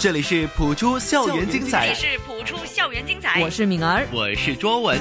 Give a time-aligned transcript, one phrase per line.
[0.00, 4.98] 这里是普出校园精彩，这里是普出校园精彩，我是敏儿，我是卓文。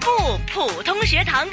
[0.00, 1.48] 不普通学堂。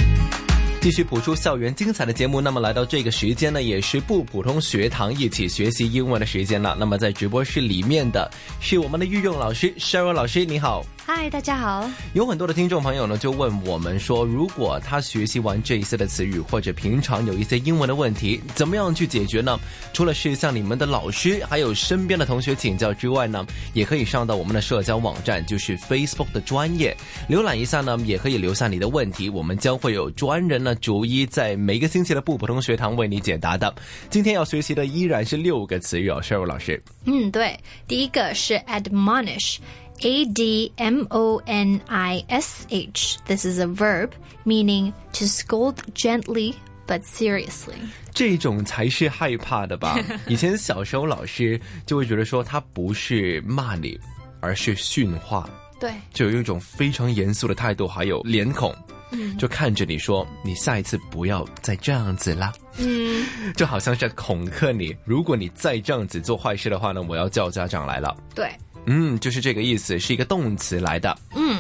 [0.82, 6.76] 继续谱出校园精彩的节目，那么来到这个时间呢，也是不普通学堂一起学习英文的时间了。
[6.80, 8.28] 那么在直播室里面的
[8.60, 10.84] 是我们的御用老师 Sheryl 老师，你好。
[11.04, 11.88] 嗨，大家好。
[12.14, 19.60] 有很多的听众朋友呢，就问我们说，如果他学习完这一些的词语，或者平常有一些英文的问题，怎么样去解决呢？
[19.94, 26.96] 除了是向你们的老师还有身边的同学请教之外呢，也可以上到我们的社交网站，就是 Facebook 的专业
[27.30, 33.74] 浏览一下呢，也可以留下你的问题，我们将会有专人呢逐一在每个星期的不普通学堂为你解答的。
[34.10, 36.82] 今天要学习的依然是六个词语哦，Sheryl 老师。
[37.06, 39.58] 嗯，对，第一个是 admonish。
[40.04, 43.20] A D M O N I S H.
[43.28, 44.10] This is a verb
[44.44, 46.56] meaning to scold gently
[46.88, 47.76] but seriously.
[48.12, 50.00] 这种才是害怕的吧？
[50.28, 53.96] 以前小时候老师就会觉得说他不是骂你，
[54.40, 55.48] 而是训话。
[55.80, 58.76] 对，就有一种非常严肃的态度，还有脸孔，
[59.11, 63.25] 嗯就看着你说：“你下一次不要再这样子啦。”嗯，
[63.57, 68.17] 就好像是在恐吓你，如果你再这样子做坏事的话呢，我要叫家长来了。
[68.35, 68.51] 对，
[68.87, 71.17] 嗯，就是这个意思，是一个动词来的。
[71.35, 71.59] 嗯。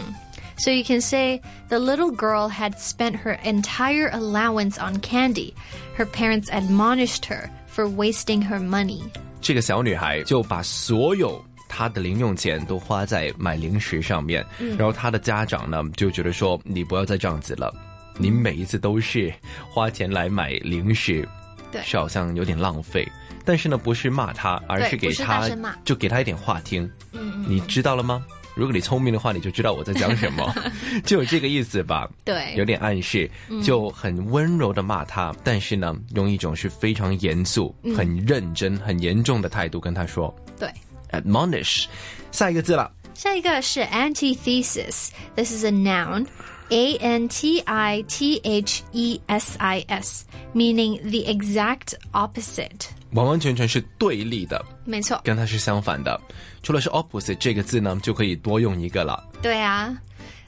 [0.58, 5.52] So you can say the little girl had spent her entire allowance on candy.
[5.98, 9.02] Her parents admonished her for wasting her money.
[9.42, 14.45] 这个小女孩就把所有 她的零用钱都花在买零食上面，
[14.77, 17.73] 然后他的家长呢就觉得说：“你不要再这样子了，
[18.17, 19.33] 你每一次都是
[19.69, 21.25] 花钱来买零食，
[21.71, 23.09] 对是好像有点浪费。”
[23.45, 25.49] 但是呢，不是骂他，而是给他
[25.85, 26.87] 就给他一点话听。
[27.13, 28.23] 嗯你知道了吗？
[28.53, 30.53] 如果你聪明的话，你就知道我在讲什么，
[31.05, 32.07] 就有这个意思吧。
[32.25, 33.31] 对有点暗示，
[33.63, 40.69] 就很温柔的骂他，但是呢，用一种是非常严肃、很认真、很严重的态度跟他说对。
[41.10, 41.86] admonish。
[42.32, 45.10] 下一个字了，下一个是 antithesis.
[45.34, 46.26] This is a noun.
[46.68, 52.88] A N T I T H E S I S, meaning the exact opposite.
[53.12, 56.20] 完完全全是对立的，没错，跟它是相反的。
[56.64, 59.22] 除了是 opposite 这个字呢，就可以多用一个了。
[59.40, 59.96] 对啊，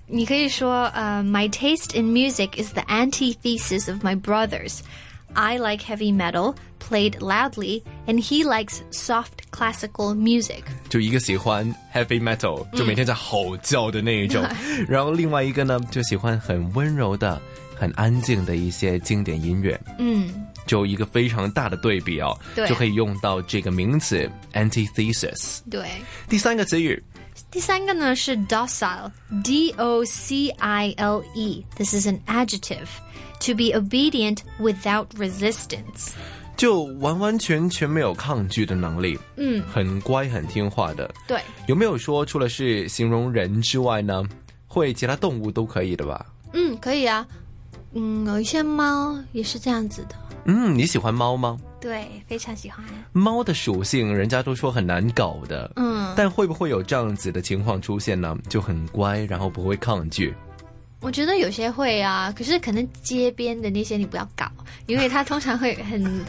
[0.09, 4.81] 你可以说，呃、my taste in music is the antithesis of my brother's.
[5.35, 10.63] I like heavy metal, played loudly, and he likes soft classical music.
[10.89, 14.43] 就一个喜欢 heavy metal，就每天在吼叫的那一种，
[14.89, 17.41] 然后另外一个呢，就喜欢很温柔的、
[17.77, 19.79] 很安静的一些经典音乐。
[19.99, 25.61] 嗯，就一个非常大的对比哦，对就可以用到这个名词 antithesis。
[25.71, 25.87] 对。
[26.27, 27.01] 第三个词语
[27.52, 31.64] 第三个呢是 docile，D O C I L E.
[31.76, 32.88] This is an adjective.
[33.42, 36.12] To be obedient without resistance.
[36.56, 41.14] 就完完全全没有抗拒的能力，嗯，很乖很听话的。
[41.28, 44.24] 对，有没有说除了是形容人之外呢，
[44.68, 46.26] 会其他动物都可以的吧？
[46.54, 47.28] 嗯，可以啊。
[47.94, 50.16] 嗯，有一些猫也是这样子的。
[50.46, 51.58] 嗯，你喜欢猫吗？
[51.84, 52.82] 对，非常喜欢。
[53.12, 55.70] 猫的属性，人家都说很难搞的。
[55.76, 58.38] 嗯，但会不会有这样子的情况出现呢？
[58.48, 60.34] 就很乖，然后不会抗拒。
[61.02, 64.50] 我觉得有些会啊，可是可能街边的那些你不要搞，
[64.86, 66.24] 因为它通常会很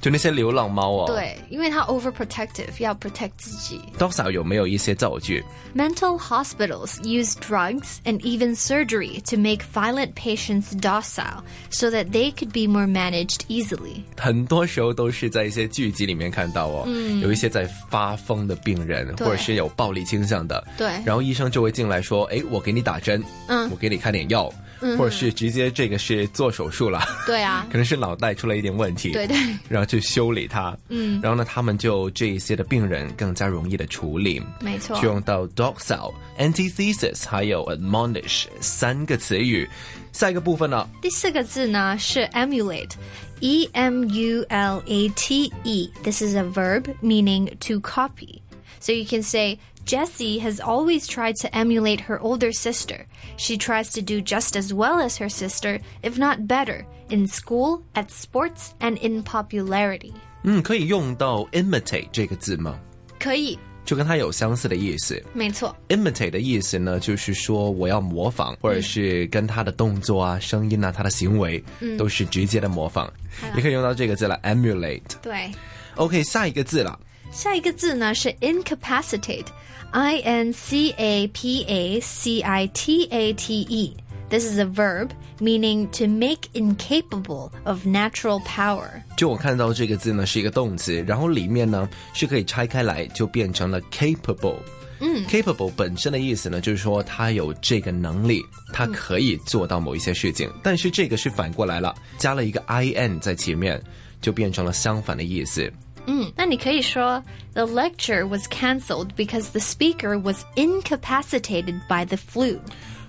[0.00, 1.04] 就那些流浪猫哦。
[1.06, 3.80] 对，因为它 overprotective，要 protect 自己。
[3.98, 5.44] ，docile 有没有一些造句
[5.76, 12.52] ？Mental hospitals use drugs and even surgery to make violent patients docile so that they could
[12.52, 14.02] be more managed easily.
[14.16, 24.52] 很多时候都是在一些剧集里面看到哦，嗯有一些在发疯的病人，或者是有暴力倾向的，对然后医生就会进来说，哎，我给你打针，嗯我给你开点药，
[24.96, 27.66] 或者是直接这个是做手术了，对啊。
[27.72, 29.36] 可能是脑袋出了一点问题，对对。
[29.68, 31.20] 然后去修理它，嗯。
[31.22, 34.96] 然后呢，他们就这一些的病人更加容易的处理，没错。
[35.00, 39.68] 就用到 docile、antithesis 还有 admonish 三个词语。
[40.12, 42.92] 下一个部分呢，第四个字呢是 emulate。
[43.40, 45.88] E M U L A T E.
[46.02, 48.40] This is a verb meaning to copy.
[48.79, 53.05] So you can say, Jessie has always tried to emulate her older sister.
[53.37, 57.81] She tries to do just as well as her sister, if not better, in school,
[57.93, 60.13] at sports, and in popularity.
[60.43, 62.79] 嗯，可以用到 imitate 这个字吗？
[63.19, 65.21] 可以，就跟它有相似的意思。
[65.33, 65.75] 没错。
[65.89, 71.61] imitate 的意思呢，就是说我要模仿，或者是跟他的动作啊、声音啊、他的行为，
[71.97, 73.11] 都是直接的模仿。
[73.55, 75.01] 也可以用到这个字了，emulate。
[75.21, 75.51] 对，
[75.95, 76.97] OK，下一个字了，
[77.31, 83.95] 下一个字呢是 incapacitate，I N C A P A C I T A T E。
[84.29, 88.87] This is a verb meaning to make incapable of natural power.
[89.15, 94.57] 就我看到这个字呢是一个动词，然后里面呢是可以拆开来，就变成了 capable。
[94.99, 100.49] 嗯，capable 本身的意思呢，就是说他有这个能力，他可以做到某一些事情。
[100.63, 103.79] 但是这个是反过来了，加了一个 i n 在前面，
[104.21, 105.71] 就变成了相反的意思。
[106.10, 107.22] 嗯，那你可以说
[107.52, 112.58] The lecture was cancelled because the speaker was incapacitated by the flu.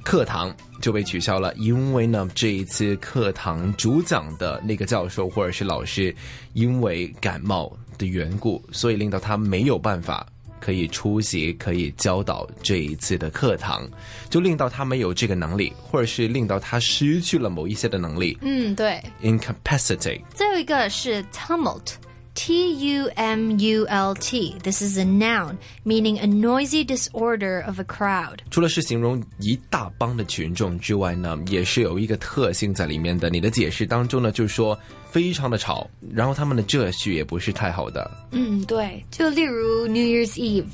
[0.04, 6.14] 课堂就被取消了，因为呢，这一次课堂主讲的那个教授或者是老师，
[6.54, 10.26] 因为感冒的缘故，所以令到他没有办法
[10.60, 13.88] 可以出席，可以教导这一次的课堂，
[14.30, 18.38] 就令到他没有这个能力，或者是令到他失去了某一些的能力。
[18.42, 19.02] 嗯，对。
[19.22, 20.22] incapacity。
[20.34, 21.94] 最后一个是 tumult.
[22.39, 24.57] T U M U L T.
[24.63, 28.39] This is a noun meaning a noisy disorder of a crowd.
[28.51, 33.31] 除了是形容一大帮的群众之外呢，也是有一个特性在里面的。
[33.31, 34.77] 你的解释当中呢，就是说
[35.09, 38.11] 非常的吵，然后他们的秩序也不是太好的。
[38.33, 39.05] 嗯，对。
[39.13, 40.65] 就例如 New Year's Eve.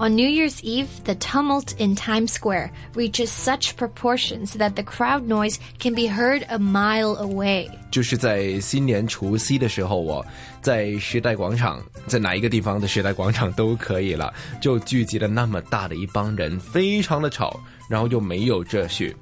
[0.00, 5.26] On New Year's Eve, the tumult in Times Square reaches such proportions that the crowd
[5.26, 7.70] noise can be heard a mile away.
[7.90, 10.26] 就是在新年除夕的时候哦，
[10.60, 17.58] 在时代广场，在哪一个地方的时代广场都可以了，就聚集了那么大的一帮人，非常的吵，
[17.88, 19.16] 然后又没有秩序。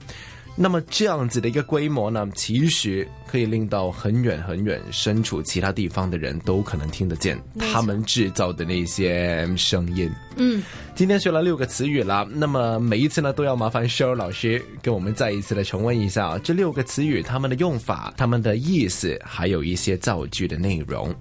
[0.61, 10.11] 那么这样子的一个规模呢，其实可以令到很远很远身处其他地方的人都可能听得见他们制造的那些声音。
[10.35, 10.61] 嗯，
[10.93, 21.15] 今天学了六个词语了，那么每一次呢都要麻烦 Sheryl 老师跟我们再一次的重温一下这六个词语它们的用法、它们的意思，还有一些造句的内容。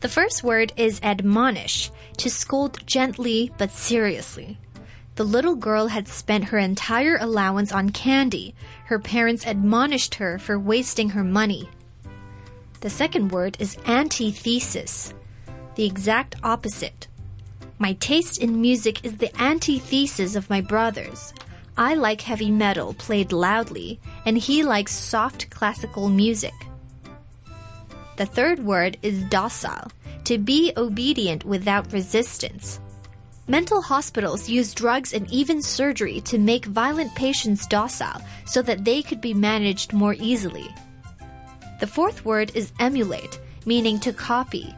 [0.00, 4.56] The first word is admonish, to scold gently but seriously.
[5.14, 8.54] The little girl had spent her entire allowance on candy.
[8.86, 11.68] Her parents admonished her for wasting her money.
[12.80, 15.12] The second word is antithesis,
[15.74, 17.08] the exact opposite.
[17.78, 21.34] My taste in music is the antithesis of my brother's.
[21.76, 26.54] I like heavy metal played loudly, and he likes soft classical music.
[28.16, 29.90] The third word is docile,
[30.24, 32.78] to be obedient without resistance.
[33.48, 39.02] Mental hospitals use drugs and even surgery to make violent patients docile so that they
[39.02, 40.72] could be managed more easily.
[41.80, 44.72] The fourth word is emulate, meaning to copy.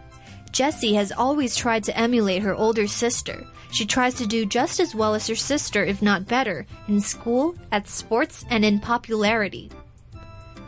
[0.51, 3.47] Jessie has always tried to emulate her older sister.
[3.71, 7.55] She tries to do just as well as her sister, if not better, in school,
[7.71, 9.71] at sports, and in popularity.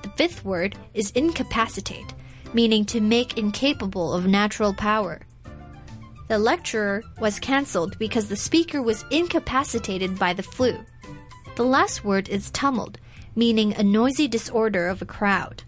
[0.02, 2.12] The fifth word is incapacitate,
[2.52, 5.22] meaning to make incapable of natural power.
[6.27, 10.75] The lecturer was cancelled because the speaker was incapacitated by the flu.
[11.55, 12.97] The last word is tumult,
[13.35, 15.63] meaning a noisy disorder of a crowd.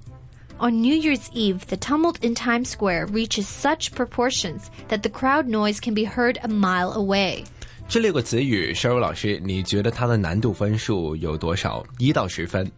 [0.59, 5.47] On New Year's Eve, the tumult in Times Square reaches such proportions that the crowd
[5.47, 7.43] noise can be heard a mile away.
[7.89, 11.83] 这六个词语，Cheryl 老师，你觉得它的难度分数有多少？
[11.97, 12.71] 一到十分，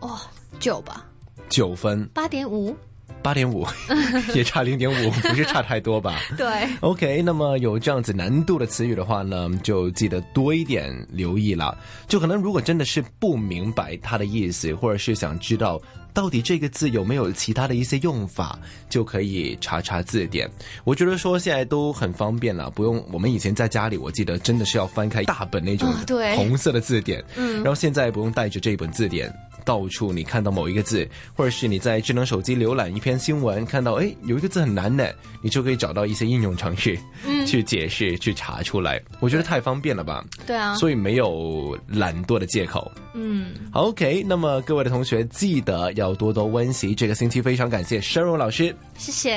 [0.00, 0.18] 哦，
[0.58, 1.04] 九吧，
[1.50, 2.74] 九分，八点五。
[3.21, 3.65] 八点五，
[4.33, 6.19] 也差零点五，不是差太多吧？
[6.37, 6.47] 对。
[6.81, 11.77] OK，那么有这样子难度的词语的话呢，就记得多一点留意了。
[12.07, 15.81] 就可能如果真的是不明白它的意思，或者是想知道
[16.13, 18.59] 到底这个字有没有其他的一些用法，
[18.89, 20.49] 就可以查查字典。
[20.83, 25.89] 我觉得说现在都很方便了，不用我们以前在家里，我记得真的是要翻开大本那种
[26.35, 29.33] 红色的字典，嗯，然后现在不用带着这本字典。
[29.63, 39.01] 到处你看到某一个字，或者是你在智能手机浏览一篇新闻，看到哎有一个字很难的，你就可以找到一些应用程序，嗯，去解释、去查出来。
[39.19, 40.25] 我觉得太方便了吧？
[40.47, 42.91] 对啊所以没有懒惰的借口。
[43.13, 46.95] 嗯，好，OK，那么各位的同学记得要多多温习。
[46.95, 48.73] 这个星期非常感谢 Cheryl 老师。
[48.97, 49.29] 谢谢。